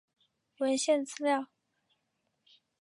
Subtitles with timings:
[0.57, 1.49] 文献资料